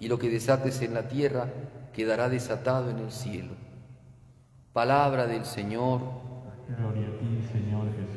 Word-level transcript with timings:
y 0.00 0.08
lo 0.08 0.18
que 0.18 0.28
desates 0.28 0.82
en 0.82 0.94
la 0.94 1.08
tierra 1.08 1.48
quedará 1.92 2.28
desatado 2.28 2.90
en 2.90 2.98
el 2.98 3.10
cielo. 3.10 3.54
Palabra 4.72 5.26
del 5.26 5.44
Señor. 5.44 6.00
Gloria 6.68 7.06
a 7.06 7.18
ti, 7.18 7.40
Señor 7.50 7.86
Jesús. 7.92 8.16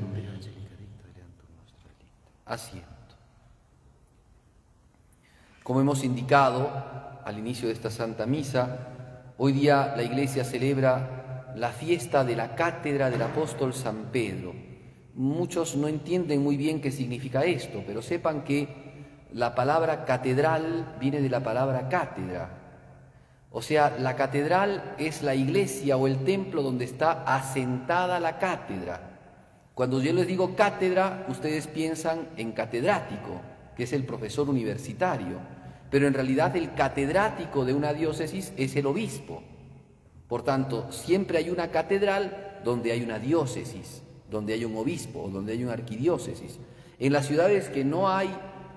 Asiento. 2.45 2.87
Como 5.63 5.81
hemos 5.81 6.03
indicado 6.03 7.21
al 7.23 7.37
inicio 7.37 7.67
de 7.67 7.75
esta 7.75 7.91
Santa 7.91 8.25
Misa, 8.25 9.33
hoy 9.37 9.53
día 9.53 9.93
la 9.95 10.01
Iglesia 10.01 10.43
celebra 10.43 11.53
la 11.55 11.69
fiesta 11.69 12.23
de 12.23 12.35
la 12.35 12.55
cátedra 12.55 13.09
del 13.11 13.21
apóstol 13.21 13.73
San 13.73 14.05
Pedro. 14.11 14.53
Muchos 15.13 15.75
no 15.75 15.87
entienden 15.87 16.43
muy 16.43 16.57
bien 16.57 16.81
qué 16.81 16.91
significa 16.91 17.45
esto, 17.45 17.83
pero 17.85 18.01
sepan 18.01 18.43
que 18.43 18.88
la 19.33 19.55
palabra 19.55 20.05
catedral 20.05 20.95
viene 20.99 21.21
de 21.21 21.29
la 21.29 21.41
palabra 21.41 21.87
cátedra. 21.89 22.49
O 23.51 23.61
sea, 23.61 23.97
la 23.99 24.15
catedral 24.15 24.95
es 24.97 25.23
la 25.23 25.35
iglesia 25.35 25.97
o 25.97 26.07
el 26.07 26.23
templo 26.23 26.61
donde 26.61 26.85
está 26.85 27.23
asentada 27.23 28.19
la 28.19 28.37
cátedra. 28.37 29.01
Cuando 29.73 30.01
yo 30.01 30.13
les 30.13 30.27
digo 30.27 30.55
cátedra, 30.55 31.25
ustedes 31.29 31.67
piensan 31.67 32.27
en 32.37 32.51
catedrático, 32.51 33.41
que 33.75 33.83
es 33.83 33.93
el 33.93 34.05
profesor 34.05 34.49
universitario, 34.49 35.37
pero 35.89 36.05
en 36.05 36.13
realidad 36.13 36.55
el 36.55 36.73
catedrático 36.73 37.65
de 37.65 37.73
una 37.73 37.93
diócesis 37.93 38.53
es 38.57 38.75
el 38.75 38.85
obispo. 38.85 39.41
Por 40.27 40.43
tanto, 40.43 40.91
siempre 40.91 41.39
hay 41.39 41.49
una 41.49 41.69
catedral 41.69 42.59
donde 42.63 42.91
hay 42.91 43.01
una 43.01 43.17
diócesis, 43.17 44.03
donde 44.29 44.53
hay 44.53 44.65
un 44.65 44.75
obispo 44.75 45.23
o 45.23 45.29
donde 45.29 45.53
hay 45.53 45.63
una 45.63 45.73
arquidiócesis. 45.73 46.59
En 46.99 47.13
las 47.13 47.25
ciudades 47.25 47.69
que 47.69 47.83
no 47.83 48.09
hay 48.09 48.29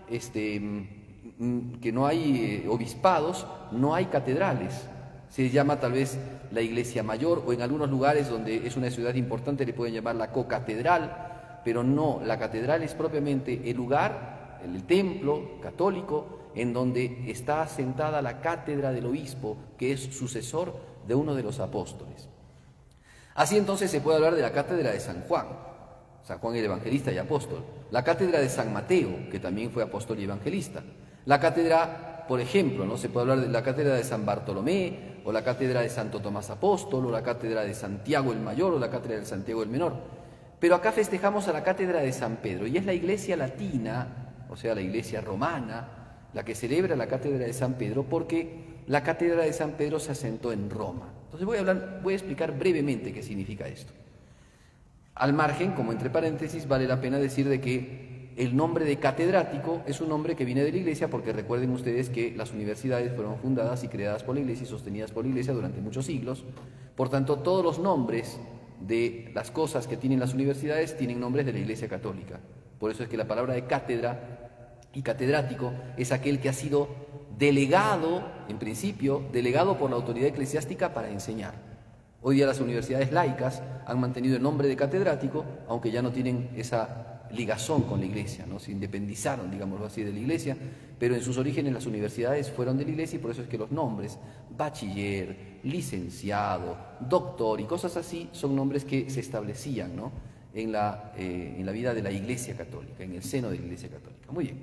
este, 0.08 0.61
mm, 0.61 1.81
que 1.81 1.92
no 1.92 2.06
hay 2.06 2.62
eh, 2.64 2.69
obispados, 2.69 3.47
no 3.70 3.95
hay 3.95 4.06
catedrales. 4.06 4.89
Se 5.28 5.48
llama 5.50 5.81
tal 5.81 5.92
vez 5.92 6.19
la 6.50 6.61
iglesia 6.61 7.03
mayor 7.03 7.42
o 7.47 7.53
en 7.53 7.62
algunos 7.62 7.91
lugares 7.91 8.28
donde 8.28 8.67
es 8.67 8.77
una 8.77 8.91
ciudad 8.91 9.14
importante 9.14 9.64
le 9.64 9.73
pueden 9.73 9.95
llamar 9.95 10.17
la 10.17 10.30
co-catedral, 10.30 11.61
pero 11.64 11.83
no, 11.83 12.20
la 12.25 12.39
catedral 12.39 12.83
es 12.83 12.95
propiamente 12.95 13.70
el 13.70 13.77
lugar, 13.77 14.61
el 14.64 14.85
templo 14.85 15.61
católico 15.62 16.51
en 16.55 16.73
donde 16.73 17.30
está 17.30 17.62
asentada 17.62 18.20
la 18.20 18.41
cátedra 18.41 18.92
del 18.92 19.07
obispo, 19.07 19.57
que 19.79 19.92
es 19.92 20.01
sucesor 20.01 20.74
de 21.07 21.14
uno 21.14 21.35
de 21.35 21.42
los 21.42 21.61
apóstoles. 21.61 22.29
Así 23.35 23.57
entonces 23.57 23.91
se 23.91 24.01
puede 24.01 24.17
hablar 24.17 24.35
de 24.35 24.42
la 24.42 24.52
cátedra 24.52 24.91
de 24.91 25.01
San 25.01 25.23
Juan, 25.23 25.46
San 26.22 26.38
Juan 26.38 26.56
el 26.56 26.64
Evangelista 26.64 27.12
y 27.12 27.18
apóstol, 27.18 27.64
la 27.90 28.05
cátedra 28.05 28.40
de 28.40 28.48
San 28.48 28.72
Mateo, 28.72 29.28
que 29.30 29.40
también 29.40 29.70
fue 29.70 29.83
apóstol 29.83 30.18
y 30.20 30.24
evangelista, 30.24 30.83
la 31.24 31.40
cátedra, 31.40 32.24
por 32.28 32.40
ejemplo, 32.40 32.84
¿no? 32.84 32.96
se 32.96 33.08
puede 33.08 33.30
hablar 33.30 33.46
de 33.46 33.52
la 33.52 33.62
cátedra 33.62 33.94
de 33.94 34.05
San 34.05 34.24
Bartolomé, 34.24 35.12
o 35.24 35.30
la 35.30 35.44
cátedra 35.44 35.82
de 35.82 35.88
Santo 35.88 36.20
Tomás 36.20 36.50
Apóstol, 36.50 37.06
o 37.06 37.11
la 37.11 37.22
cátedra 37.22 37.62
de 37.62 37.74
Santiago 37.74 38.32
el 38.32 38.40
Mayor, 38.40 38.72
o 38.72 38.78
la 38.78 38.90
cátedra 38.90 39.18
de 39.18 39.24
Santiago 39.24 39.62
el 39.62 39.68
Menor. 39.68 39.94
Pero 40.58 40.74
acá 40.74 40.92
festejamos 40.92 41.48
a 41.48 41.52
la 41.52 41.62
cátedra 41.62 42.00
de 42.00 42.12
San 42.12 42.36
Pedro, 42.36 42.66
y 42.66 42.77
es 42.77 42.86
la 42.86 42.92
iglesia 42.92 43.36
latina, 43.36 44.44
o 44.48 44.56
sea, 44.56 44.74
la 44.74 44.80
iglesia 44.80 45.20
romana, 45.20 46.28
la 46.34 46.44
que 46.44 46.55
celebra 46.55 46.96
la 46.96 47.06
cátedra 47.06 47.46
de 47.46 47.52
San 47.52 47.74
Pedro, 47.74 48.05
porque 48.05 48.82
la 48.86 49.02
cátedra 49.02 49.42
de 49.42 49.52
San 49.52 49.72
Pedro 49.72 50.00
se 50.00 50.12
asentó 50.12 50.52
en 50.52 50.70
Roma. 50.70 51.08
Entonces 51.24 51.46
voy 51.46 51.56
a, 51.56 51.61
hablar, 51.61 52.00
voy 52.02 52.14
a 52.14 52.16
explicar 52.16 52.56
brevemente 52.56 53.12
qué 53.12 53.22
significa 53.22 53.66
esto. 53.66 53.92
Al 55.14 55.33
margen, 55.33 55.73
como 55.73 55.92
entre 55.92 56.11
paréntesis, 56.11 56.67
vale 56.67 56.86
la 56.86 57.00
pena 57.00 57.18
decir 57.18 57.48
de 57.48 57.61
que 57.61 58.33
el 58.36 58.56
nombre 58.56 58.86
de 58.86 58.96
catedrático 58.96 59.83
es 59.86 60.00
un 60.00 60.08
nombre 60.08 60.34
que 60.34 60.46
viene 60.46 60.64
de 60.64 60.73
la 60.73 60.78
Iglesia 60.78 61.11
porque 61.11 61.33
recuerden 61.33 61.70
ustedes 61.70 62.08
que 62.08 62.34
las 62.34 62.52
universidades 62.52 63.14
fueron 63.14 63.36
fundadas 63.36 63.84
y 63.84 63.89
creadas 63.89 64.23
por 64.23 64.34
la 64.34 64.40
Iglesia 64.40 64.64
y 64.64 64.68
sostenidas 64.68 65.12
por 65.12 65.24
la 65.24 65.30
Iglesia 65.30 65.52
durante 65.52 65.80
muchos 65.83 66.06
siglos. 66.06 66.45
Por 66.96 67.11
tanto, 67.11 67.40
todos 67.40 67.62
los 67.62 67.78
nombres 67.78 68.39
de 68.80 69.30
las 69.34 69.50
cosas 69.50 69.86
que 69.86 69.98
tienen 69.98 70.18
las 70.18 70.33
universidades 70.33 70.96
tienen 70.96 71.20
nombres 71.20 71.44
de 71.44 71.52
la 71.52 71.58
Iglesia 71.58 71.89
Católica. 71.89 72.40
Por 72.79 72.90
eso 72.90 73.02
es 73.02 73.08
que 73.08 73.18
la 73.18 73.29
palabra 73.29 73.52
de 73.52 73.67
cátedra 73.67 74.48
y 74.94 75.02
catedrático 75.02 75.73
es 75.96 76.11
aquel 76.11 76.40
que 76.40 76.48
ha 76.48 76.55
sido 76.55 76.89
delegado, 77.39 78.23
en 78.48 78.58
principio, 78.58 79.23
delegado 79.30 79.79
por 79.79 79.90
la 79.90 79.96
autoridad 79.96 80.29
eclesiástica 80.29 80.94
para 80.94 81.11
enseñar. 81.11 81.71
Hoy 82.24 82.36
día 82.36 82.46
las 82.46 82.60
universidades 82.60 83.10
laicas 83.10 83.62
han 83.84 83.98
mantenido 83.98 84.36
el 84.36 84.42
nombre 84.42 84.68
de 84.68 84.77
catedrático, 84.77 85.44
aunque 85.66 85.90
ya 85.90 86.02
no 86.02 86.12
tienen 86.12 86.50
esa 86.56 87.27
ligazón 87.33 87.83
con 87.83 87.98
la 87.98 88.06
iglesia, 88.06 88.46
¿no? 88.46 88.60
se 88.60 88.70
independizaron, 88.70 89.50
digámoslo 89.50 89.86
así, 89.86 90.05
de 90.05 90.12
la 90.12 90.20
iglesia, 90.20 90.56
pero 91.00 91.16
en 91.16 91.22
sus 91.22 91.36
orígenes 91.36 91.72
las 91.72 91.86
universidades 91.86 92.48
fueron 92.48 92.78
de 92.78 92.84
la 92.84 92.90
iglesia 92.90 93.16
y 93.16 93.18
por 93.18 93.32
eso 93.32 93.42
es 93.42 93.48
que 93.48 93.58
los 93.58 93.72
nombres, 93.72 94.20
bachiller, 94.56 95.58
licenciado, 95.64 96.77
doctor 97.00 97.61
y 97.61 97.64
cosas 97.64 97.96
así, 97.96 98.28
son 98.30 98.55
nombres 98.55 98.84
que 98.84 99.11
se 99.11 99.18
establecían 99.18 99.96
¿no? 99.96 100.12
en, 100.55 100.70
la, 100.70 101.12
eh, 101.16 101.56
en 101.58 101.66
la 101.66 101.72
vida 101.72 101.92
de 101.92 102.02
la 102.02 102.12
iglesia 102.12 102.56
católica, 102.56 103.02
en 103.02 103.14
el 103.14 103.24
seno 103.24 103.50
de 103.50 103.58
la 103.58 103.64
iglesia 103.64 103.88
católica. 103.88 104.30
Muy 104.30 104.44
bien. 104.44 104.58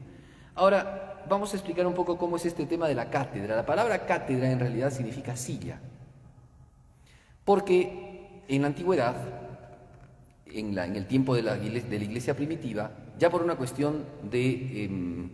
Ahora 0.55 1.25
vamos 1.27 1.51
a 1.51 1.57
explicar 1.57 1.85
un 1.85 1.93
poco 1.93 2.17
cómo 2.17 2.37
es 2.37 2.45
este 2.45 2.65
tema 2.65 2.87
de 2.87 2.95
la 2.95 3.09
cátedra. 3.09 3.57
La 3.57 3.65
palabra 3.65 4.05
cátedra 4.05 4.49
en 4.49 4.59
realidad 4.59 4.91
significa 4.93 5.35
silla. 5.35 5.81
Porque 7.49 8.43
en 8.47 8.61
la 8.61 8.67
antigüedad, 8.67 9.15
en, 10.45 10.77
el 10.77 11.07
tiempo 11.07 11.33
de 11.33 11.41
la, 11.41 11.57
iglesia, 11.57 12.35
primitiva, 12.35 12.91
ya 13.17 13.31
por 13.31 13.41
una 13.41 13.55
cuestión 13.55 14.05
em, 14.31 15.31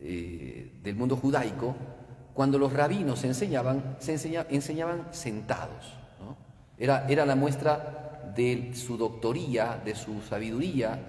eh, 0.00 0.78
del 0.80 0.94
mundo 0.94 1.16
judaico, 1.16 1.74
cuando 2.34 2.56
los 2.56 2.72
rabinos 2.72 3.24
enseñaban, 3.24 3.96
se 3.98 4.12
enseñaban 4.48 5.08
sentados. 5.10 5.92
Era, 6.78 7.26
la 7.26 7.34
muestra 7.34 8.32
de 8.36 8.72
su 8.72 8.96
doctoría, 8.96 9.82
de 9.84 9.96
su 9.96 10.22
sabiduría, 10.22 11.00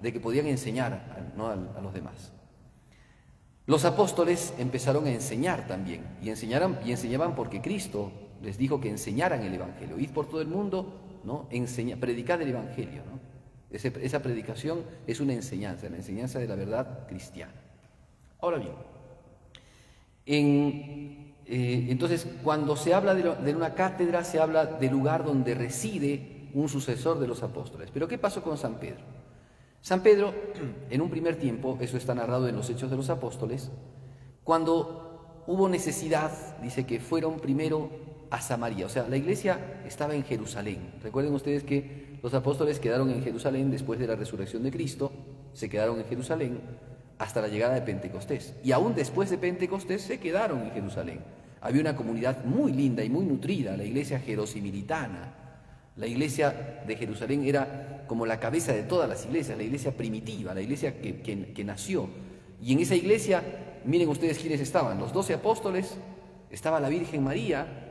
de 0.00 0.14
que 0.14 0.18
podían 0.18 0.46
enseñar 0.46 0.94
a, 1.36 1.76
a, 1.76 1.82
los 1.82 1.92
demás. 1.92 2.32
Los 3.66 3.84
apóstoles 3.84 4.54
empezaron 4.58 5.06
a 5.06 5.10
enseñar 5.10 5.66
también, 5.66 6.06
y, 6.22 6.28
y 6.28 6.90
enseñaban 6.90 7.34
porque 7.34 7.60
Cristo 7.60 8.29
les 8.42 8.58
dijo 8.58 8.80
que 8.80 8.88
enseñaran 8.88 9.42
el 9.42 9.54
Evangelio. 9.54 9.98
Id 9.98 10.10
por 10.10 10.26
todo 10.28 10.40
el 10.40 10.48
mundo, 10.48 11.20
¿no? 11.24 11.46
Enseña, 11.50 11.96
predicad 11.96 12.40
el 12.42 12.48
Evangelio. 12.48 13.02
esa 13.70 14.22
predicación 14.22 14.82
es 15.06 15.20
una 15.20 15.32
enseñanza, 15.32 15.88
la 15.88 15.96
enseñanza 15.96 16.38
de 16.38 16.48
la 16.48 16.54
verdad 16.54 17.06
cristiana. 17.06 17.54
Ahora 18.40 18.58
bien, 18.58 18.74
eh, 20.26 21.86
entonces 21.90 22.26
cuando 22.42 22.76
se 22.76 22.94
habla 22.94 23.14
de, 23.14 23.22
de 23.22 23.54
una 23.54 23.74
cátedra, 23.74 24.24
se 24.24 24.40
habla 24.40 24.66
del 24.66 24.92
lugar 24.92 25.24
donde 25.24 25.54
reside 25.54 26.48
un 26.54 26.68
sucesor 26.68 27.18
de 27.18 27.26
los 27.26 27.42
apóstoles. 27.42 27.90
Pero 27.92 28.08
¿qué 28.08 28.18
pasó 28.18 28.42
con 28.42 28.56
San 28.56 28.78
Pedro? 28.78 29.04
San 29.82 30.02
Pedro, 30.02 30.34
en 30.90 31.00
un 31.00 31.10
primer 31.10 31.36
tiempo, 31.36 31.78
eso 31.80 31.96
está 31.96 32.14
narrado 32.14 32.48
en 32.48 32.56
los 32.56 32.68
Hechos 32.70 32.90
de 32.90 32.96
los 32.96 33.10
Apóstoles, 33.10 33.70
cuando 34.44 35.42
hubo 35.46 35.68
necesidad, 35.68 36.32
dice 36.62 36.86
que 36.86 37.00
fueron 37.00 37.40
primero 37.40 37.90
a 38.30 38.40
Samaria. 38.40 38.86
O 38.86 38.88
sea, 38.88 39.06
la 39.08 39.16
iglesia 39.16 39.82
estaba 39.86 40.14
en 40.14 40.24
Jerusalén. 40.24 40.78
Recuerden 41.02 41.34
ustedes 41.34 41.64
que 41.64 42.18
los 42.22 42.34
apóstoles 42.34 42.78
quedaron 42.78 43.10
en 43.10 43.22
Jerusalén 43.22 43.70
después 43.70 43.98
de 43.98 44.06
la 44.06 44.16
resurrección 44.16 44.62
de 44.62 44.70
Cristo, 44.70 45.12
se 45.52 45.68
quedaron 45.68 45.98
en 45.98 46.06
Jerusalén 46.06 46.60
hasta 47.18 47.40
la 47.40 47.48
llegada 47.48 47.74
de 47.74 47.82
Pentecostés. 47.82 48.54
Y 48.62 48.72
aún 48.72 48.94
después 48.94 49.30
de 49.30 49.38
Pentecostés 49.38 50.02
se 50.02 50.18
quedaron 50.18 50.62
en 50.62 50.70
Jerusalén, 50.70 51.20
Había 51.62 51.82
una 51.82 51.94
comunidad 51.94 52.44
muy 52.44 52.72
linda 52.72 53.04
y 53.04 53.10
muy 53.10 53.26
nutrida, 53.26 53.76
la 53.76 53.84
iglesia 53.84 54.18
jerosimilitana. 54.18 55.34
La 55.96 56.06
iglesia 56.06 56.82
de 56.86 56.96
Jerusalén 56.96 57.44
era 57.44 58.04
como 58.06 58.24
la 58.24 58.40
cabeza 58.40 58.72
de 58.72 58.84
todas 58.84 59.06
las 59.06 59.26
iglesias, 59.26 59.58
la 59.58 59.64
iglesia 59.64 59.92
primitiva, 59.92 60.54
la 60.54 60.62
iglesia 60.62 60.98
que, 61.02 61.20
que 61.20 61.64
nació. 61.64 62.08
Y 62.62 62.72
en 62.72 62.78
esa 62.78 62.94
iglesia, 62.94 63.42
miren 63.84 64.08
ustedes 64.08 64.38
quiénes 64.38 64.60
estaban, 64.60 64.98
los 64.98 65.12
doce 65.12 65.34
apóstoles, 65.34 65.98
estaba 66.50 66.80
la 66.80 66.88
Virgen 66.88 67.22
María 67.22 67.89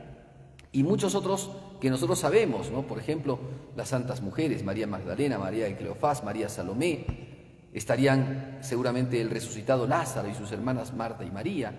y 0.72 0.82
muchos 0.82 1.14
otros 1.14 1.50
que 1.80 1.90
nosotros 1.90 2.18
sabemos, 2.18 2.70
¿no? 2.70 2.82
Por 2.82 2.98
ejemplo, 2.98 3.38
las 3.76 3.88
santas 3.88 4.20
mujeres, 4.20 4.64
María 4.64 4.86
Magdalena, 4.86 5.38
María 5.38 5.64
de 5.64 5.76
Cleofás, 5.76 6.22
María 6.22 6.48
Salomé, 6.48 7.06
estarían 7.72 8.58
seguramente 8.60 9.20
el 9.20 9.30
resucitado 9.30 9.86
Lázaro 9.86 10.28
y 10.28 10.34
sus 10.34 10.52
hermanas 10.52 10.94
Marta 10.94 11.24
y 11.24 11.30
María, 11.30 11.72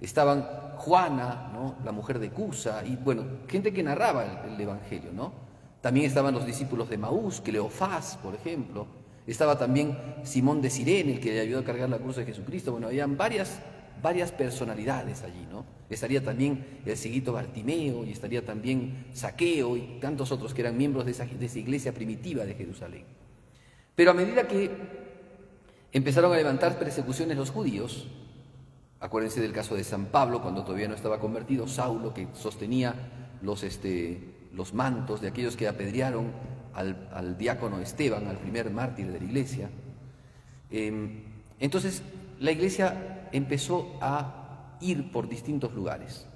estaban 0.00 0.46
Juana, 0.76 1.50
¿no? 1.52 1.76
la 1.84 1.92
mujer 1.92 2.18
de 2.18 2.30
Cusa, 2.30 2.84
y 2.84 2.96
bueno, 2.96 3.24
gente 3.48 3.72
que 3.72 3.82
narraba 3.82 4.44
el, 4.46 4.60
Evangelio, 4.60 5.12
¿no? 5.12 5.32
También 5.80 6.06
estaban 6.06 6.34
los 6.34 6.46
discípulos 6.46 6.88
de 6.90 6.98
Maús, 6.98 7.40
Cleofás, 7.40 8.18
por 8.22 8.34
ejemplo, 8.34 8.86
estaba 9.26 9.58
también 9.58 9.96
Simón 10.24 10.60
de 10.62 10.70
Sirene, 10.70 11.12
el 11.12 11.20
que 11.20 11.32
le 11.32 11.40
ayudó 11.40 11.60
a 11.60 11.64
cargar 11.64 11.88
la 11.88 11.98
cruz 11.98 12.16
de 12.16 12.24
Jesucristo, 12.24 12.72
bueno, 12.72 12.86
habían 12.88 13.16
varias, 13.16 13.60
varias 14.02 14.32
personalidades 14.32 15.22
allí, 15.22 15.46
¿no? 15.50 15.64
Estaría 15.88 16.22
también 16.22 16.80
el 16.84 16.96
seguito 16.96 17.32
Bartimeo 17.32 18.04
y 18.04 18.12
estaría 18.12 18.44
también 18.44 19.06
Saqueo 19.12 19.76
y 19.76 19.98
tantos 20.00 20.30
otros 20.32 20.54
que 20.54 20.62
eran 20.62 20.76
miembros 20.76 21.04
de 21.04 21.10
esa, 21.10 21.26
de 21.26 21.46
esa 21.46 21.58
iglesia 21.58 21.92
primitiva 21.92 22.44
de 22.44 22.54
Jerusalén. 22.54 23.04
Pero 23.94 24.12
a 24.12 24.14
medida 24.14 24.46
que 24.46 24.70
empezaron 25.92 26.32
a 26.32 26.36
levantar 26.36 26.78
persecuciones 26.78 27.36
los 27.36 27.50
judíos, 27.50 28.06
acuérdense 29.00 29.40
del 29.40 29.52
caso 29.52 29.74
de 29.74 29.84
San 29.84 30.06
Pablo, 30.06 30.40
cuando 30.42 30.62
todavía 30.62 30.88
no 30.88 30.94
estaba 30.94 31.18
convertido, 31.18 31.66
Saulo, 31.66 32.14
que 32.14 32.28
sostenía 32.34 32.94
los, 33.42 33.62
este, 33.62 34.48
los 34.52 34.74
mantos 34.74 35.20
de 35.20 35.28
aquellos 35.28 35.56
que 35.56 35.68
apedrearon 35.68 36.32
al, 36.74 37.36
diácono 37.36 37.80
Esteban, 37.80 38.26
al 38.28 38.38
primer 38.38 38.70
mártir 38.70 39.10
de 39.10 39.18
la 39.18 39.24
iglesia. 39.24 39.70
Em, 40.70 41.22
entonces, 41.58 42.02
la 42.40 42.50
iglesia 42.52 43.28
empezó 43.32 43.98
a 44.00 44.76
ir 44.80 45.12
por 45.12 45.28
distintos 45.28 45.72
lugares. 45.74 46.26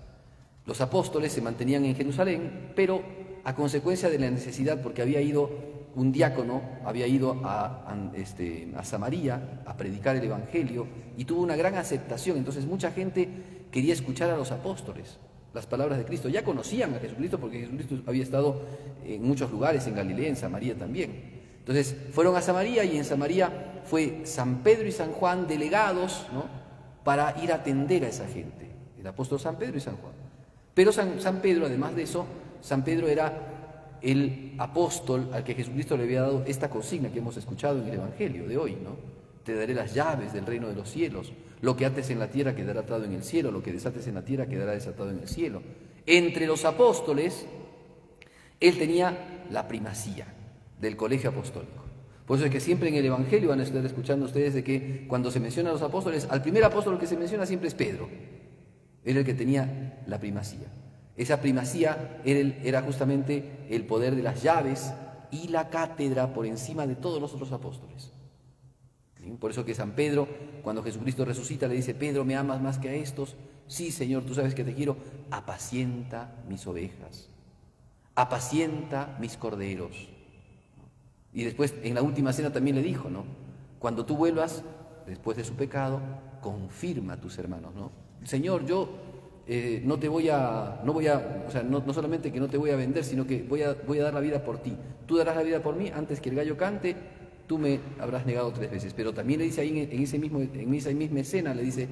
Los 0.66 0.80
apóstoles 0.80 1.32
se 1.32 1.40
mantenían 1.40 1.84
en 1.84 1.96
Jerusalén, 1.96 2.72
pero 2.76 3.02
a 3.42 3.54
consecuencia 3.54 4.10
de 4.10 4.18
la 4.18 4.30
necesidad, 4.30 4.82
porque 4.82 5.02
había 5.02 5.20
ido 5.20 5.50
un 5.94 6.12
diácono, 6.12 6.62
había 6.84 7.06
ido 7.06 7.40
a, 7.44 8.12
este, 8.14 8.70
a 8.76 8.84
Samaria 8.84 9.62
a 9.64 9.76
predicar 9.76 10.16
el 10.16 10.24
Evangelio 10.24 10.86
y 11.16 11.24
tuvo 11.24 11.42
una 11.42 11.56
gran 11.56 11.74
aceptación. 11.76 12.36
Entonces 12.36 12.66
mucha 12.66 12.90
gente 12.90 13.66
quería 13.70 13.94
escuchar 13.94 14.30
a 14.30 14.36
los 14.36 14.52
apóstoles 14.52 15.18
las 15.54 15.66
palabras 15.66 15.98
de 15.98 16.04
Cristo. 16.04 16.28
Ya 16.28 16.44
conocían 16.44 16.94
a 16.94 16.98
Jesucristo 16.98 17.38
porque 17.38 17.60
Jesucristo 17.60 17.96
había 18.06 18.24
estado 18.24 18.60
en 19.04 19.22
muchos 19.22 19.50
lugares, 19.50 19.86
en 19.86 19.94
Galilea, 19.94 20.28
en 20.28 20.36
Samaria 20.36 20.74
también. 20.76 21.33
Entonces 21.66 21.96
fueron 22.12 22.36
a 22.36 22.42
Samaria 22.42 22.84
y 22.84 22.98
en 22.98 23.06
Samaria 23.06 23.80
fue 23.86 24.20
San 24.24 24.62
Pedro 24.62 24.86
y 24.86 24.92
San 24.92 25.12
Juan 25.12 25.46
delegados, 25.46 26.26
¿no? 26.30 26.44
para 27.02 27.42
ir 27.42 27.52
a 27.52 27.56
atender 27.56 28.04
a 28.04 28.08
esa 28.08 28.26
gente, 28.26 28.70
el 28.98 29.06
apóstol 29.06 29.40
San 29.40 29.56
Pedro 29.56 29.78
y 29.78 29.80
San 29.80 29.96
Juan. 29.96 30.12
Pero 30.74 30.92
San, 30.92 31.20
San 31.22 31.40
Pedro, 31.40 31.64
además 31.64 31.96
de 31.96 32.02
eso, 32.02 32.26
San 32.60 32.84
Pedro 32.84 33.08
era 33.08 33.96
el 34.02 34.54
apóstol 34.58 35.30
al 35.32 35.42
que 35.42 35.54
Jesucristo 35.54 35.96
le 35.96 36.04
había 36.04 36.20
dado 36.20 36.44
esta 36.46 36.68
consigna 36.68 37.10
que 37.10 37.20
hemos 37.20 37.36
escuchado 37.38 37.80
en 37.80 37.88
el 37.88 37.94
Evangelio 37.94 38.46
de 38.46 38.58
hoy, 38.58 38.72
¿no? 38.82 38.96
Te 39.42 39.54
daré 39.54 39.72
las 39.72 39.94
llaves 39.94 40.34
del 40.34 40.44
reino 40.44 40.68
de 40.68 40.74
los 40.74 40.90
cielos. 40.90 41.32
Lo 41.62 41.76
que 41.76 41.86
ates 41.86 42.10
en 42.10 42.18
la 42.18 42.28
tierra 42.28 42.54
quedará 42.54 42.80
atado 42.80 43.04
en 43.04 43.12
el 43.12 43.22
cielo, 43.22 43.50
lo 43.50 43.62
que 43.62 43.72
desates 43.72 44.06
en 44.06 44.14
la 44.14 44.22
tierra 44.22 44.46
quedará 44.46 44.72
desatado 44.72 45.10
en 45.10 45.20
el 45.20 45.28
cielo. 45.28 45.62
Entre 46.06 46.46
los 46.46 46.66
apóstoles, 46.66 47.46
él 48.60 48.78
tenía 48.78 49.46
la 49.50 49.66
primacía 49.68 50.33
del 50.84 50.96
colegio 50.96 51.30
apostólico. 51.30 51.82
Por 52.26 52.36
eso 52.38 52.46
es 52.46 52.52
que 52.52 52.60
siempre 52.60 52.88
en 52.88 52.94
el 52.94 53.04
Evangelio 53.04 53.50
van 53.50 53.60
a 53.60 53.64
estar 53.64 53.84
escuchando 53.84 54.26
ustedes 54.26 54.54
de 54.54 54.64
que 54.64 55.06
cuando 55.08 55.30
se 55.30 55.40
menciona 55.40 55.70
a 55.70 55.72
los 55.72 55.82
apóstoles, 55.82 56.26
al 56.30 56.42
primer 56.42 56.64
apóstol 56.64 56.98
que 56.98 57.06
se 57.06 57.16
menciona 57.16 57.44
siempre 57.44 57.68
es 57.68 57.74
Pedro. 57.74 58.08
Era 59.04 59.18
el 59.18 59.26
que 59.26 59.34
tenía 59.34 60.02
la 60.06 60.18
primacía. 60.18 60.72
Esa 61.16 61.40
primacía 61.40 62.22
era 62.24 62.82
justamente 62.82 63.66
el 63.68 63.84
poder 63.84 64.16
de 64.16 64.22
las 64.22 64.42
llaves 64.42 64.92
y 65.30 65.48
la 65.48 65.68
cátedra 65.68 66.32
por 66.32 66.46
encima 66.46 66.86
de 66.86 66.96
todos 66.96 67.20
los 67.20 67.34
otros 67.34 67.52
apóstoles. 67.52 68.12
Por 69.38 69.50
eso 69.50 69.64
que 69.64 69.74
San 69.74 69.92
Pedro, 69.92 70.28
cuando 70.62 70.82
Jesucristo 70.82 71.24
resucita, 71.24 71.66
le 71.66 71.74
dice, 71.74 71.94
Pedro, 71.94 72.24
¿me 72.24 72.36
amas 72.36 72.60
más 72.60 72.78
que 72.78 72.88
a 72.88 72.94
estos? 72.94 73.36
Sí, 73.66 73.90
Señor, 73.90 74.24
tú 74.24 74.34
sabes 74.34 74.54
que 74.54 74.64
te 74.64 74.74
quiero. 74.74 74.96
Apacienta 75.30 76.42
mis 76.48 76.66
ovejas, 76.66 77.30
apacienta 78.14 79.16
mis 79.20 79.36
corderos. 79.36 80.13
Y 81.34 81.44
después 81.44 81.74
en 81.82 81.94
la 81.94 82.02
última 82.02 82.32
cena 82.32 82.52
también 82.52 82.76
le 82.76 82.82
dijo, 82.82 83.10
¿no? 83.10 83.24
Cuando 83.80 84.06
tú 84.06 84.16
vuelvas, 84.16 84.62
después 85.06 85.36
de 85.36 85.44
su 85.44 85.54
pecado, 85.54 86.00
confirma 86.40 87.14
a 87.14 87.20
tus 87.20 87.36
hermanos, 87.38 87.74
¿no? 87.74 87.90
Señor, 88.22 88.64
yo 88.64 88.88
eh, 89.46 89.82
no 89.84 89.98
te 89.98 90.08
voy 90.08 90.28
a, 90.30 90.80
no 90.84 90.92
voy 90.92 91.08
a, 91.08 91.44
o 91.46 91.50
sea, 91.50 91.62
no, 91.62 91.92
solamente 91.92 92.32
que 92.32 92.40
no 92.40 92.48
te 92.48 92.56
voy 92.56 92.70
a 92.70 92.76
vender, 92.76 93.04
sino 93.04 93.26
que 93.26 93.42
voy 93.42 93.62
a, 93.62 93.74
voy 93.86 93.98
a 93.98 94.04
dar 94.04 94.14
la 94.14 94.20
vida 94.20 94.42
por 94.42 94.58
ti. 94.58 94.76
Tú 95.06 95.16
darás 95.16 95.36
la 95.36 95.42
vida 95.42 95.60
por 95.60 95.76
mí 95.76 95.90
antes 95.94 96.20
que 96.20 96.30
el 96.30 96.36
gallo 96.36 96.56
cante, 96.56 96.96
tú 97.46 97.58
me 97.58 97.80
habrás 97.98 98.24
negado 98.24 98.52
tres 98.52 98.70
veces. 98.70 98.94
Pero 98.94 99.12
también 99.12 99.40
le 99.40 99.46
dice 99.46 99.60
ahí 99.60 99.88
en, 99.90 100.02
ese 100.02 100.18
mismo, 100.18 100.40
en 100.40 100.74
esa 100.74 100.90
misma 100.90 101.20
escena, 101.20 101.52
le 101.52 101.62
dice 101.62 101.88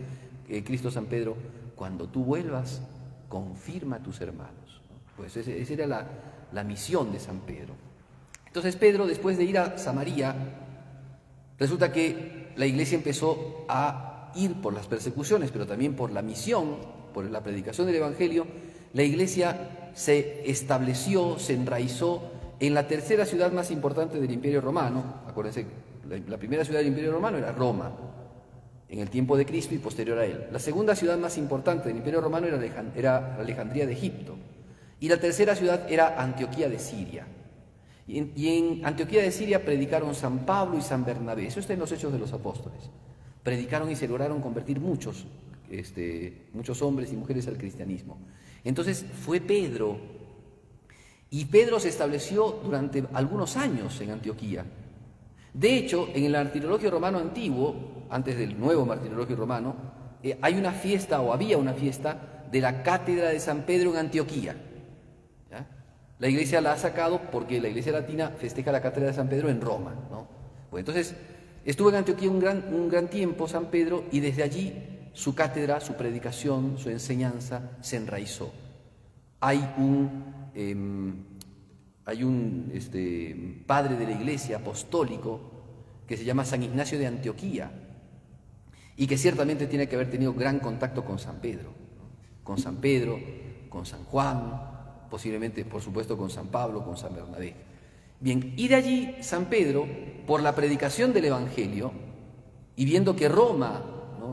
eh, 0.49 0.65
Cristo 0.65 0.91
San 0.91 1.07
Pedro, 1.07 1.37
cuando 1.75 2.09
tú 2.09 2.25
vuelvas, 2.25 2.81
confirma 3.29 3.97
a 3.97 4.03
tus 4.03 4.21
hermanos. 4.21 4.81
Pues 5.17 5.37
esa 5.37 5.51
era 5.51 5.87
la, 5.87 6.07
la 6.53 6.65
misión 6.65 7.13
de 7.13 7.21
San 7.21 7.41
Pedro. 7.41 7.75
Entonces 8.53 8.77
Pedro, 8.77 9.07
después 9.07 9.39
de 9.39 9.45
ir 9.45 9.57
a 9.57 9.79
Samaria, 9.79 10.35
resulta 11.59 11.91
que 11.91 12.53
la 12.55 12.67
iglesia 12.67 12.97
empezó 12.97 13.65
a 13.67 14.31
ir 14.35 14.61
por 14.61 14.75
las 14.75 14.87
persecuciones, 14.87 15.51
pero 15.51 15.67
también 15.67 15.97
por 15.97 16.13
la 16.13 16.21
misión, 16.21 16.77
por 17.15 17.25
la 17.31 17.43
predicación 17.43 17.87
del 17.87 17.97
Evangelio, 17.97 18.47
la 18.93 19.05
iglesia 19.05 19.91
se 19.95 20.43
estableció, 20.51 21.39
se 21.39 21.55
enraizó 21.55 22.31
en 22.61 22.75
la 22.75 22.87
tercera 22.87 23.25
ciudad 23.25 23.51
más 23.53 23.71
importante 23.71 24.21
del 24.21 24.31
Imperio 24.31 24.61
Romano. 24.61 25.23
Acuérdense, 25.27 25.65
la 26.29 26.37
primera 26.37 26.63
ciudad 26.63 26.81
del 26.81 26.89
Imperio 26.89 27.13
Romano 27.13 27.39
era 27.39 27.53
Roma, 27.53 27.91
en 28.91 28.99
el 28.99 29.09
tiempo 29.09 29.39
de 29.39 29.47
Cristo 29.47 29.75
y 29.75 29.79
posterior 29.79 30.19
a 30.19 30.27
él. 30.27 30.49
La 30.53 30.59
segunda 30.59 30.95
ciudad 30.95 31.17
más 31.17 31.39
importante 31.39 31.89
del 31.89 31.97
Imperio 31.97 32.21
Romano 32.21 32.49
era 32.95 33.37
Alejandría 33.39 33.87
de 33.87 33.95
Egipto. 33.95 34.37
Y 35.01 35.09
la 35.09 35.17
tercera 35.17 35.57
ciudad 35.57 35.91
era 35.91 36.21
Antioquía 36.23 36.69
de 36.69 36.79
Siria. 36.79 37.27
Y 38.07 38.49
en, 38.49 38.85
Antioquía 38.85 39.23
de 39.23 39.31
Siria 39.31 39.65
predicaron 39.65 40.15
San 40.15 40.45
Pablo 40.45 40.77
y 40.77 40.83
San 40.83 41.05
Bernabé. 41.05 41.47
Eso 41.47 41.61
está 41.61 41.73
en 41.73 41.79
los 41.79 41.93
Hechos 41.93 42.13
de 42.13 42.19
los 42.19 42.33
Apóstoles. 42.33 42.91
Predicaron 43.43 43.91
y 43.91 43.97
se 43.97 44.09
lograron 44.09 44.41
convertir 44.41 44.81
muchos, 44.81 45.27
este, 45.71 46.49
muchos 46.53 46.83
hombres 46.83 47.13
y 47.13 47.17
mujeres 47.17 47.47
al 47.49 47.57
cristianismo. 47.57 48.19
Entonces 48.65 49.05
fue 49.25 49.41
Pedro. 49.41 49.99
Y 51.31 51.47
Pedro 51.47 51.81
se 51.81 51.89
estableció 51.89 52.61
durante 52.65 53.05
algunos 53.15 53.57
años 53.57 53.99
en 54.01 54.11
Antioquía. 54.11 54.67
De 55.55 55.77
hecho, 55.77 56.09
en 56.15 56.25
el 56.25 56.33
martirologio 56.33 56.91
romano 56.91 57.19
antiguo, 57.19 58.07
antes 58.11 58.37
del 58.37 58.59
nuevo 58.59 58.85
martirologio 58.85 59.37
romano, 59.37 59.77
eh, 60.23 60.39
hay 60.41 60.55
una 60.55 60.73
fiesta 60.73 61.21
o 61.21 61.33
había 61.33 61.57
una 61.59 61.75
fiesta 61.75 62.47
de 62.51 62.61
la 62.61 62.83
cátedra 62.83 63.31
de 63.31 63.41
San 63.41 63.63
Pedro 63.63 63.91
en 63.93 63.99
Antioquía. 63.99 64.57
La 66.23 66.29
iglesia 66.29 66.61
la 66.61 66.75
ha 66.75 66.79
sacado 66.79 67.21
porque 67.33 67.61
la 67.61 67.67
iglesia 67.67 67.91
latina 67.91 68.29
festeja 68.29 68.71
la 68.71 68.81
cátedra 68.81 69.09
de 69.09 69.15
San 69.15 69.29
Pedro 69.29 69.49
en 69.49 69.61
Roma. 69.61 69.93
¿no? 70.09 70.29
Pues 70.71 70.83
entonces, 70.83 71.17
estuvo 71.65 71.89
en 71.89 71.97
Antioquía 71.97 72.31
un 72.31 72.39
gran, 72.39 72.73
un 72.73 72.89
gran 72.89 73.09
tiempo 73.09 73.49
San 73.49 73.73
Pedro 73.73 74.05
y 74.13 74.21
desde 74.21 74.45
allí 74.45 74.73
su 75.15 75.35
cátedra, 75.35 75.81
su 75.81 75.95
predicación, 75.95 76.79
su 76.79 76.91
enseñanza 76.91 77.77
se 77.81 77.97
enraizó. 77.97 78.53
Hay 79.41 79.69
un, 79.77 80.53
em, 80.55 81.25
hay 82.05 82.23
un 82.23 82.71
este, 82.73 83.65
padre 83.67 83.97
de 83.97 84.05
la 84.05 84.13
iglesia 84.13 84.59
apostólico 84.59 85.41
que 86.07 86.17
se 86.17 86.25
llama 86.25 86.45
San 86.45 86.63
Ignacio 86.63 87.01
de 87.01 87.09
Antioquía 87.09 87.73
y 88.97 89.09
que 89.09 89.19
ciertamente 89.19 89.67
tiene 89.67 89.89
que 89.89 89.97
haber 89.97 90.09
tenido 90.09 90.35
gran 90.35 90.61
contacto 90.61 91.05
con 91.05 91.19
San 91.19 91.41
Pedro, 91.41 91.73
con 92.45 92.59
San 92.59 92.77
Pedro, 92.77 93.19
con 93.69 93.87
San 93.87 94.05
Juan, 94.05 94.72
posiblemente, 95.13 95.67
por 95.67 95.83
supuesto, 95.83 96.17
con 96.17 96.31
San 96.31 96.47
Pablo, 96.47 96.83
con 96.83 96.97
San 96.97 97.15
Bernabé. 97.15 97.55
Bien, 98.19 98.55
y 98.57 98.67
de 98.67 98.75
allí 98.75 99.17
San 99.21 99.45
Pedro, 99.45 99.87
por 100.27 100.43
la 100.43 100.55
predicación 100.55 101.13
del 101.13 101.27
Evangelio, 101.27 101.93
y 102.77 102.87
viendo 102.87 103.15
que 103.15 103.29
Roma 103.29 103.85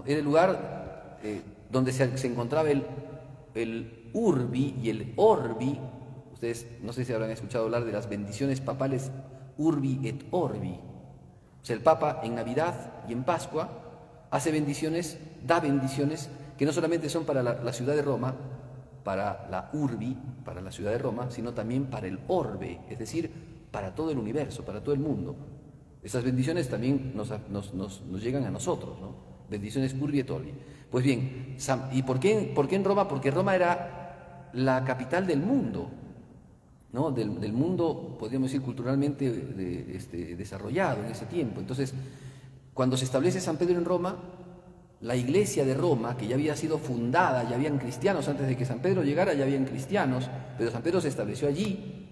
era 0.05 0.19
el 0.19 0.23
lugar 0.23 1.19
eh, 1.21 1.41
donde 1.69 1.91
se, 1.91 2.05
encontraba 2.25 2.69
el 2.71 4.09
urbi 4.13 4.75
y 4.81 4.89
el 4.89 5.13
orbi, 5.17 5.77
ustedes 6.31 6.65
no 6.81 6.93
sé 6.93 7.03
si 7.03 7.11
habrán 7.11 7.31
escuchado 7.31 7.65
hablar 7.65 7.83
de 7.83 7.91
las 7.91 8.07
bendiciones 8.07 8.61
papales 8.61 9.11
urbi 9.57 9.99
et 10.07 10.23
orbi. 10.31 10.79
O 11.61 11.65
sea, 11.65 11.75
el 11.75 11.81
Papa 11.81 12.21
en 12.23 12.35
Navidad 12.35 13.03
y 13.09 13.11
en 13.11 13.25
Pascua 13.25 13.67
hace 14.31 14.49
bendiciones, 14.49 15.19
da 15.45 15.59
bendiciones 15.59 16.29
que 16.57 16.65
no 16.65 16.71
solamente 16.71 17.09
son 17.09 17.25
para 17.25 17.43
la 17.43 17.73
ciudad 17.73 17.95
de 17.95 18.01
Roma, 18.01 18.33
para 19.09 19.47
la 19.49 19.71
urbi, 19.73 20.15
para 20.45 20.61
la 20.61 20.71
ciudad 20.71 20.91
de 20.91 20.99
Roma, 20.99 21.31
sino 21.31 21.51
también 21.51 21.87
para 21.87 22.05
el 22.05 22.19
orbe, 22.27 22.81
es 22.91 22.99
decir, 22.99 23.31
para 23.71 23.95
todo 23.95 24.11
el 24.11 24.19
universo, 24.19 24.63
para 24.63 24.83
todo 24.83 24.93
el 24.93 24.99
mundo. 24.99 25.35
Esas 26.03 26.23
bendiciones 26.23 26.69
también 26.69 27.13
nos, 27.15 28.21
llegan 28.21 28.43
a 28.43 28.51
nosotros, 28.51 29.01
¿no? 29.01 29.15
Bendiciones 29.49 29.95
urbi 29.99 30.19
et 30.19 30.29
orbi. 30.29 30.53
Pues 30.91 31.03
bien, 31.03 31.57
¿y 31.91 32.03
por 32.03 32.19
qué, 32.19 32.51
por 32.53 32.67
qué 32.67 32.75
en 32.75 32.83
Roma? 32.83 33.07
Porque 33.07 33.31
Roma 33.31 33.55
era 33.55 34.51
la 34.53 34.83
capital 34.83 35.25
del 35.25 35.39
mundo, 35.39 35.89
¿no? 36.93 37.09
del, 37.09 37.51
mundo, 37.51 38.15
podríamos 38.19 38.51
decir, 38.51 38.63
culturalmente 38.63 39.87
este, 39.91 40.35
desarrollado 40.35 41.03
en 41.03 41.09
ese 41.09 41.25
tiempo. 41.25 41.59
Entonces, 41.59 41.95
cuando 42.75 42.95
se 42.95 43.05
establece 43.05 43.41
San 43.41 43.57
Pedro 43.57 43.79
en 43.79 43.85
Roma, 43.85 44.17
la 45.01 45.15
iglesia 45.15 45.63
de 45.65 45.73
Roma, 45.73 46.17
que 46.17 46.27
ya 46.27 46.35
había 46.35 46.55
sido 46.55 46.77
fundada, 46.77 47.47
ya 47.49 47.55
habían 47.55 47.77
cristianos, 47.77 48.27
antes 48.27 48.47
de 48.47 48.57
que 48.57 48.65
San 48.65 48.79
Pedro 48.79 49.03
llegara 49.03 49.33
ya 49.33 49.45
habían 49.45 49.65
cristianos, 49.65 50.29
pero 50.57 50.71
San 50.71 50.81
Pedro 50.81 50.99
se 50.99 51.07
estableció 51.07 51.47
allí 51.47 52.07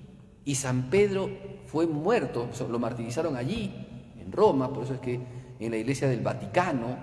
y 0.46 0.56
San 0.56 0.89
Pedro 0.89 1.29
fue 1.65 1.86
muerto, 1.86 2.50
lo 2.70 2.79
martirizaron 2.79 3.36
allí, 3.36 4.13
en 4.17 4.32
Roma, 4.32 4.72
por 4.72 4.86
eso 4.86 4.94
es 4.94 5.01
que 5.01 5.20
en 5.60 5.72
la 5.72 5.77
iglesia 5.77 6.08
del 6.08 6.22
Vaticano, 6.22 6.98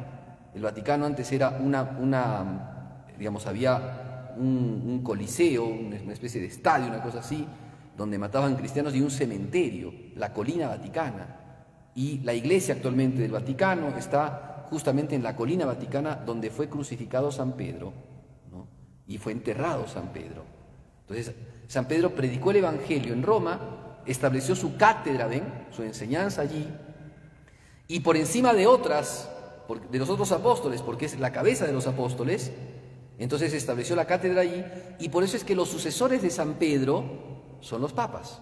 el 0.54 0.62
Vaticano 0.62 1.04
antes 1.04 1.30
era 1.32 1.58
una, 1.60 1.82
una 2.00 3.04
digamos, 3.18 3.46
había 3.46 4.32
un, 4.38 5.00
coliseo, 5.02 5.66
una 5.66 6.12
especie 6.12 6.40
de 6.40 6.46
estadio, 6.46 6.88
una 6.88 7.02
cosa 7.02 7.18
así, 7.18 7.46
donde 7.96 8.18
mataban 8.18 8.56
cristianos 8.56 8.94
y 8.94 9.00
un 9.00 9.10
cementerio, 9.10 9.92
la 10.16 10.32
colina 10.32 10.68
vaticana. 10.68 11.40
Y 11.94 12.20
la 12.20 12.34
iglesia 12.34 12.74
actualmente 12.74 13.22
del 13.22 13.30
Vaticano 13.30 13.88
está 13.96 14.53
justamente 14.71 15.14
en 15.14 15.23
la 15.23 15.37
colina 15.37 15.66
vaticana 15.66 16.16
donde 16.16 16.50
fue 16.50 16.68
crucificado 16.68 17.30
San 17.30 17.52
Pedro 17.52 17.92
y 19.06 19.18
fue 19.18 19.33
enterrado 19.33 19.87
San 19.87 20.12
Pedro. 20.12 20.44
Entonces, 21.02 21.35
San 21.68 21.87
Pedro 21.87 22.14
predicó 22.14 22.50
el 22.50 22.59
Evangelio 22.59 23.12
en 23.12 23.23
Roma, 23.23 24.00
estableció 24.06 24.56
su 24.56 24.76
cátedra, 24.76 25.26
ven, 25.26 25.66
su 25.71 25.83
enseñanza 25.83 26.42
allí, 26.42 26.66
y 27.87 28.00
por 28.00 28.16
encima 28.16 28.54
de 28.54 28.66
otras, 28.66 29.30
de 29.90 29.99
los 29.99 30.09
otros 30.09 30.33
apóstoles, 30.33 30.80
porque 30.80 31.04
es 31.04 31.18
la 31.18 31.33
cabeza 31.33 31.66
de 31.66 31.73
los 31.73 31.87
apóstoles, 31.87 32.50
entonces 33.18 33.52
estableció 33.52 33.94
la 33.94 34.06
cátedra 34.06 34.40
allí, 34.40 34.64
y 34.99 35.11
por 35.11 35.23
eso 35.23 35.37
es 35.37 35.44
que 35.44 35.54
los 35.54 35.68
sucesores 35.68 36.23
de 36.23 36.30
San 36.30 36.54
Pedro 36.54 37.04
son 37.61 37.83
los 37.83 37.92
papas, 37.92 38.40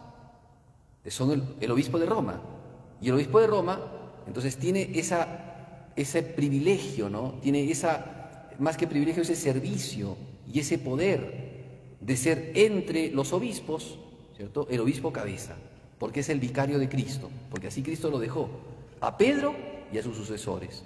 son 1.08 1.56
el 1.60 1.70
obispo 1.70 1.98
de 1.98 2.06
Roma. 2.06 2.40
Y 3.00 3.08
el 3.08 3.14
obispo 3.14 3.40
de 3.40 3.48
Roma, 3.48 3.80
entonces, 4.26 4.56
tiene 4.56 4.92
esa, 4.94 5.51
ese 5.96 6.22
privilegio, 6.22 7.08
¿no? 7.08 7.34
Tiene 7.42 7.70
esa, 7.70 8.48
más 8.58 8.76
que 8.76 8.86
privilegio, 8.86 9.22
ese 9.22 9.36
servicio 9.36 10.16
y 10.52 10.60
ese 10.60 10.78
poder 10.78 11.52
de 12.00 12.16
ser 12.16 12.52
entre 12.54 13.10
los 13.10 13.32
obispos, 13.32 13.98
¿cierto? 14.36 14.66
El 14.70 14.80
obispo 14.80 15.12
cabeza, 15.12 15.56
porque 15.98 16.20
es 16.20 16.28
el 16.28 16.40
vicario 16.40 16.78
de 16.78 16.88
Cristo, 16.88 17.30
porque 17.50 17.68
así 17.68 17.82
Cristo 17.82 18.10
lo 18.10 18.18
dejó 18.18 18.48
a 19.00 19.16
Pedro 19.16 19.54
y 19.92 19.98
a 19.98 20.02
sus 20.02 20.16
sucesores. 20.16 20.84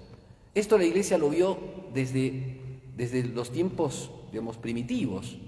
Esto 0.54 0.78
la 0.78 0.84
iglesia 0.84 1.18
lo 1.18 1.30
vio 1.30 1.58
desde, 1.92 2.80
desde 2.96 3.24
los 3.24 3.52
tiempos, 3.52 4.10
digamos, 4.30 4.56
primitivos. 4.56 5.38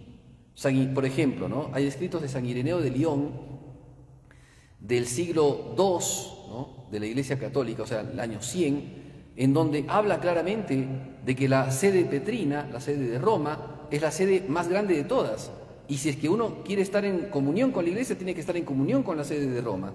por 0.95 1.05
ejemplo, 1.05 1.49
¿no? 1.49 1.71
Hay 1.73 1.87
escritos 1.87 2.23
de 2.23 2.29
San 2.29 2.47
Ireneo 2.47 2.81
de 2.81 2.91
León 2.91 3.31
del 4.81 5.07
siglo 5.07 5.75
II 5.77 6.91
de 6.91 7.01
la 7.01 7.07
Iglesia 7.07 7.39
Católica, 7.39 7.83
o 7.83 7.87
sea, 7.87 8.01
el 8.01 8.21
año 8.21 8.41
100, 8.41 8.98
en 9.39 9.55
donde 9.55 9.85
habla 9.87 10.19
claramente 10.19 10.89
de 11.25 11.37
que 11.37 11.49
la 11.49 11.71
sede 11.71 12.05
petrina, 12.05 12.69
la 12.73 12.81
sede 12.81 13.09
de 13.09 13.19
Roma, 13.21 13.87
es 13.89 14.03
la 14.03 14.11
sede 14.11 14.45
más 14.49 14.69
grande 14.69 14.97
de 14.97 15.05
todas. 15.05 15.53
Y 15.87 15.99
si 15.99 16.09
es 16.09 16.17
que 16.17 16.29
uno 16.29 16.65
quiere 16.65 16.83
estar 16.83 17.05
en 17.05 17.31
comunión 17.31 17.71
con 17.71 17.85
la 17.85 17.91
Iglesia, 17.91 18.19
tiene 18.19 18.35
que 18.35 18.41
estar 18.41 18.57
en 18.57 18.65
comunión 18.65 19.05
con 19.05 19.17
la 19.17 19.23
sede 19.23 19.47
de 19.47 19.61
Roma. 19.61 19.93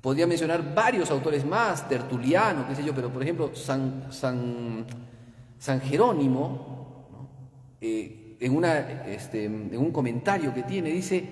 Podría 0.00 0.26
mencionar 0.26 0.74
varios 0.74 1.10
autores 1.10 1.44
más, 1.44 1.86
Tertuliano, 1.86 2.66
qué 2.66 2.74
sé 2.74 2.82
yo, 2.82 2.94
pero 2.94 3.12
por 3.12 3.22
ejemplo, 3.22 3.54
San, 3.54 4.06
San, 4.10 4.86
San 5.58 5.82
Jerónimo, 5.82 7.76
eh, 7.82 8.38
en, 8.40 8.56
una, 8.56 9.04
este, 9.04 9.44
en 9.44 9.76
un 9.76 9.92
comentario 9.92 10.54
que 10.54 10.62
tiene, 10.62 10.90
dice, 10.90 11.22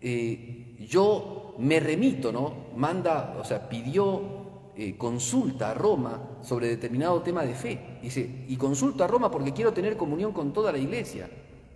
eh, 0.00 0.76
yo 0.88 1.56
me 1.58 1.80
remito, 1.80 2.30
¿no? 2.30 2.68
Manda, 2.76 3.36
o 3.36 3.44
sea, 3.44 3.68
pidió 3.68 4.41
eh, 4.76 4.96
consulta 4.96 5.70
a 5.70 5.74
Roma 5.74 6.38
sobre 6.42 6.68
determinado 6.68 7.22
tema 7.22 7.44
de 7.44 7.54
fe. 7.54 7.98
Dice, 8.02 8.44
y 8.48 8.56
consulta 8.56 9.04
a 9.04 9.08
Roma 9.08 9.30
porque 9.30 9.52
quiero 9.52 9.72
tener 9.72 9.96
comunión 9.96 10.32
con 10.32 10.52
toda 10.52 10.72
la 10.72 10.78
iglesia, 10.78 11.28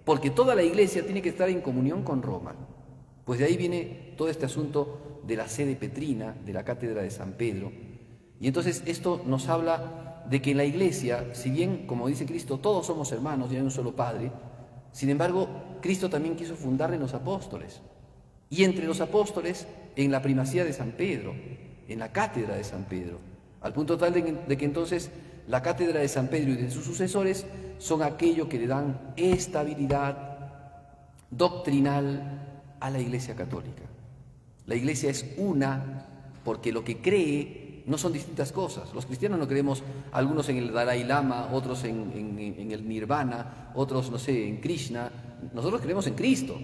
porque 0.04 0.30
toda 0.30 0.54
la 0.54 0.62
iglesia 0.62 1.04
tiene 1.04 1.22
que 1.22 1.28
estar 1.28 1.48
en 1.48 1.60
comunión 1.60 2.02
con 2.02 2.22
Roma. 2.22 2.54
Pues 3.24 3.38
de 3.38 3.46
ahí 3.46 3.56
viene 3.56 4.14
todo 4.16 4.28
este 4.28 4.46
asunto 4.46 5.22
de 5.26 5.36
la 5.36 5.48
sede 5.48 5.76
petrina, 5.76 6.36
de 6.44 6.52
la 6.52 6.64
cátedra 6.64 7.02
de 7.02 7.10
San 7.10 7.32
Pedro. 7.32 7.72
Y 8.40 8.46
entonces 8.46 8.82
esto 8.86 9.22
nos 9.26 9.48
habla 9.48 10.24
de 10.28 10.40
que 10.40 10.52
en 10.52 10.56
la 10.56 10.64
iglesia, 10.64 11.34
si 11.34 11.50
bien, 11.50 11.86
como 11.86 12.08
dice 12.08 12.26
Cristo, 12.26 12.58
todos 12.58 12.86
somos 12.86 13.10
hermanos 13.12 13.52
y 13.52 13.56
hay 13.56 13.62
un 13.62 13.70
solo 13.70 13.94
Padre, 13.94 14.30
sin 14.92 15.10
embargo, 15.10 15.48
Cristo 15.80 16.08
también 16.08 16.36
quiso 16.36 16.56
fundar 16.56 16.92
en 16.94 17.00
los 17.00 17.14
apóstoles 17.14 17.82
y 18.48 18.64
entre 18.64 18.86
los 18.86 19.00
apóstoles 19.00 19.66
en 19.96 20.10
la 20.10 20.22
primacía 20.22 20.64
de 20.64 20.72
San 20.72 20.92
Pedro, 20.92 21.34
en 21.88 21.98
la 21.98 22.12
cátedra 22.12 22.56
de 22.56 22.64
San 22.64 22.84
Pedro, 22.84 23.18
al 23.60 23.72
punto 23.72 23.96
tal 23.96 24.12
de 24.12 24.56
que, 24.56 24.64
entonces 24.64 25.10
la 25.48 25.62
cátedra 25.62 26.00
de 26.00 26.08
San 26.08 26.28
Pedro 26.28 26.52
y 26.52 26.56
de 26.56 26.70
sus 26.70 26.84
sucesores 26.84 27.46
son 27.78 28.02
aquello 28.02 28.48
que 28.48 28.58
le 28.58 28.66
dan 28.66 29.12
estabilidad 29.16 30.38
doctrinal 31.30 32.66
a 32.80 32.90
la 32.90 32.98
Iglesia 32.98 33.34
Católica. 33.34 33.82
La 34.66 34.74
Iglesia 34.74 35.10
es 35.10 35.34
una 35.36 36.06
porque 36.44 36.72
lo 36.72 36.84
que 36.84 36.98
cree 36.98 37.82
no 37.86 37.98
son 37.98 38.12
distintas 38.12 38.52
cosas. 38.52 38.92
Los 38.94 39.06
cristianos 39.06 39.38
no 39.38 39.46
creemos, 39.46 39.82
algunos 40.12 40.48
en 40.48 40.56
el 40.56 40.72
Dalai 40.72 41.04
Lama, 41.04 41.48
otros 41.52 41.84
en, 41.84 42.36
en 42.58 42.70
el 42.72 42.88
Nirvana, 42.88 43.70
otros, 43.74 44.10
no 44.10 44.18
sé, 44.18 44.48
en 44.48 44.60
Krishna. 44.60 45.10
Nosotros 45.54 45.80
creemos 45.80 46.06
en 46.06 46.14
Cristo. 46.14 46.58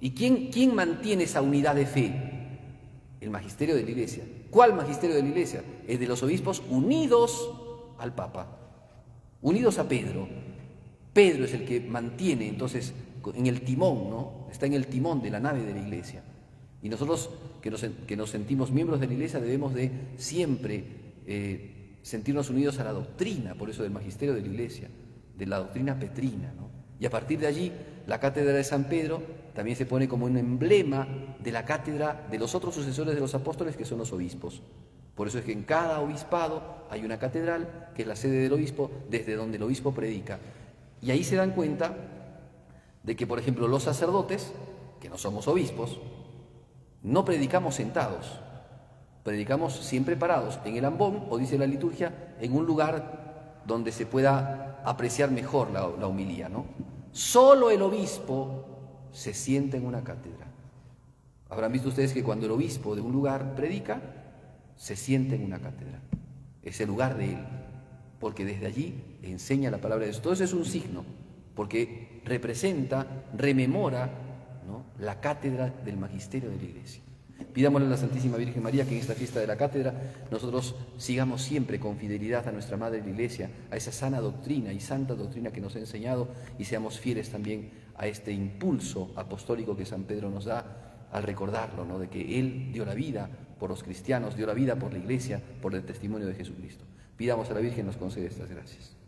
¿Y 0.00 0.10
quién, 0.10 0.50
quién 0.50 0.74
mantiene 0.74 1.24
esa 1.24 1.42
unidad 1.42 1.76
de 1.76 1.86
fe? 1.86 2.31
El 3.22 3.30
magisterio 3.30 3.76
de 3.76 3.84
la 3.84 3.90
Iglesia. 3.90 4.24
¿Cuál 4.50 4.74
magisterio 4.74 5.14
de 5.14 5.22
la 5.22 5.28
Iglesia? 5.28 5.62
El 5.86 5.98
de 6.00 6.06
los 6.08 6.22
obispos 6.24 6.60
unidos 6.68 7.50
al 7.98 8.12
Papa, 8.14 8.58
unidos 9.40 9.78
a 9.78 9.88
Pedro. 9.88 10.28
Pedro 11.12 11.44
es 11.44 11.54
el 11.54 11.64
que 11.64 11.80
mantiene 11.80 12.48
entonces 12.48 12.92
en 13.32 13.46
el 13.46 13.60
timón, 13.62 14.10
¿no? 14.10 14.48
Está 14.50 14.66
en 14.66 14.74
el 14.74 14.88
timón 14.88 15.22
de 15.22 15.30
la 15.30 15.38
nave 15.38 15.62
de 15.62 15.72
la 15.72 15.80
Iglesia. 15.80 16.24
Y 16.82 16.88
nosotros 16.88 17.30
que 17.60 17.70
nos, 17.70 17.86
que 18.08 18.16
nos 18.16 18.30
sentimos 18.30 18.72
miembros 18.72 18.98
de 18.98 19.06
la 19.06 19.12
Iglesia 19.12 19.38
debemos 19.38 19.72
de 19.72 19.92
siempre 20.16 20.84
eh, 21.24 21.98
sentirnos 22.02 22.50
unidos 22.50 22.80
a 22.80 22.84
la 22.84 22.92
doctrina, 22.92 23.54
por 23.54 23.70
eso 23.70 23.84
del 23.84 23.92
magisterio 23.92 24.34
de 24.34 24.40
la 24.40 24.48
Iglesia, 24.48 24.88
de 25.38 25.46
la 25.46 25.58
doctrina 25.58 25.96
petrina, 25.96 26.52
¿no? 26.56 26.70
Y 26.98 27.06
a 27.06 27.10
partir 27.10 27.38
de 27.38 27.46
allí, 27.46 27.72
la 28.06 28.18
cátedra 28.18 28.52
de 28.52 28.64
San 28.64 28.84
Pedro 28.84 29.22
también 29.54 29.76
se 29.76 29.86
pone 29.86 30.08
como 30.08 30.26
un 30.26 30.36
emblema 30.36 31.06
de 31.38 31.52
la 31.52 31.64
cátedra 31.64 32.26
de 32.30 32.38
los 32.38 32.54
otros 32.54 32.74
sucesores 32.74 33.14
de 33.14 33.20
los 33.20 33.34
apóstoles, 33.34 33.76
que 33.76 33.84
son 33.84 33.98
los 33.98 34.12
obispos. 34.12 34.62
Por 35.14 35.28
eso 35.28 35.38
es 35.38 35.44
que 35.44 35.52
en 35.52 35.62
cada 35.62 36.00
obispado 36.00 36.86
hay 36.90 37.04
una 37.04 37.18
catedral, 37.18 37.90
que 37.94 38.02
es 38.02 38.08
la 38.08 38.16
sede 38.16 38.42
del 38.42 38.52
obispo, 38.52 38.90
desde 39.10 39.36
donde 39.36 39.58
el 39.58 39.62
obispo 39.62 39.92
predica. 39.92 40.38
Y 41.00 41.10
ahí 41.10 41.22
se 41.22 41.36
dan 41.36 41.52
cuenta 41.52 41.94
de 43.02 43.16
que, 43.16 43.26
por 43.26 43.38
ejemplo, 43.38 43.68
los 43.68 43.82
sacerdotes, 43.82 44.52
que 45.00 45.10
no 45.10 45.18
somos 45.18 45.48
obispos, 45.48 46.00
no 47.02 47.24
predicamos 47.24 47.74
sentados, 47.74 48.40
predicamos 49.22 49.74
siempre 49.74 50.16
parados, 50.16 50.58
en 50.64 50.76
el 50.76 50.84
ambón, 50.84 51.26
o 51.28 51.38
dice 51.38 51.58
la 51.58 51.66
liturgia, 51.66 52.34
en 52.40 52.54
un 52.54 52.64
lugar 52.64 53.62
donde 53.66 53.92
se 53.92 54.06
pueda 54.06 54.80
apreciar 54.84 55.30
mejor 55.30 55.70
la, 55.70 55.88
la 56.00 56.06
humilía, 56.06 56.48
¿no? 56.48 56.64
Solo 57.12 57.70
el 57.70 57.82
obispo 57.82 58.64
se 59.12 59.34
sienta 59.34 59.76
en 59.76 59.86
una 59.86 60.02
cátedra. 60.02 60.46
Habrán 61.48 61.72
visto 61.72 61.90
ustedes 61.90 62.12
que 62.12 62.22
cuando 62.22 62.46
el 62.46 62.52
obispo 62.52 62.94
de 62.96 63.02
un 63.02 63.12
lugar 63.12 63.54
predica, 63.54 64.00
se 64.76 64.96
sienta 64.96 65.34
en 65.34 65.44
una 65.44 65.60
cátedra. 65.60 66.00
Es 66.62 66.80
el 66.80 66.88
lugar 66.88 67.16
de 67.16 67.34
él, 67.34 67.38
porque 68.18 68.44
desde 68.44 68.66
allí 68.66 69.18
enseña 69.22 69.70
la 69.70 69.78
palabra 69.78 70.06
de 70.06 70.12
Dios. 70.12 70.22
Todo 70.22 70.32
eso 70.32 70.44
es 70.44 70.54
un 70.54 70.64
signo, 70.64 71.04
porque 71.54 72.22
representa, 72.24 73.06
rememora 73.36 74.10
la 74.98 75.20
cátedra 75.20 75.68
del 75.68 75.98
magisterio 75.98 76.48
de 76.50 76.56
la 76.56 76.62
iglesia. 76.62 77.02
Pidámosle 77.44 77.86
a 77.86 77.90
la 77.90 77.96
Santísima 77.96 78.36
Virgen 78.36 78.62
María 78.62 78.84
que 78.84 78.94
en 78.94 79.00
esta 79.00 79.14
fiesta 79.14 79.40
de 79.40 79.46
la 79.46 79.56
cátedra 79.56 79.94
nosotros 80.30 80.74
sigamos 80.96 81.42
siempre 81.42 81.78
con 81.78 81.96
fidelidad 81.96 82.48
a 82.48 82.52
nuestra 82.52 82.76
Madre 82.76 83.02
la 83.02 83.10
Iglesia, 83.10 83.50
a 83.70 83.76
esa 83.76 83.92
sana 83.92 84.20
doctrina 84.20 84.72
y 84.72 84.80
santa 84.80 85.14
doctrina 85.14 85.50
que 85.50 85.60
nos 85.60 85.76
ha 85.76 85.78
enseñado 85.78 86.28
y 86.58 86.64
seamos 86.64 86.98
fieles 86.98 87.30
también 87.30 87.70
a 87.96 88.06
este 88.06 88.32
impulso 88.32 89.12
apostólico 89.16 89.76
que 89.76 89.86
San 89.86 90.04
Pedro 90.04 90.30
nos 90.30 90.46
da 90.46 91.08
al 91.12 91.22
recordarlo, 91.22 91.84
¿no? 91.84 91.98
de 91.98 92.08
que 92.08 92.38
Él 92.38 92.72
dio 92.72 92.84
la 92.84 92.94
vida 92.94 93.28
por 93.58 93.70
los 93.70 93.82
cristianos, 93.82 94.36
dio 94.36 94.46
la 94.46 94.54
vida 94.54 94.76
por 94.76 94.92
la 94.92 94.98
Iglesia, 94.98 95.40
por 95.60 95.74
el 95.74 95.84
testimonio 95.84 96.26
de 96.26 96.34
Jesucristo. 96.34 96.84
Pidamos 97.16 97.50
a 97.50 97.54
la 97.54 97.60
Virgen 97.60 97.86
nos 97.86 97.96
concede 97.96 98.26
estas 98.26 98.48
gracias. 98.48 99.01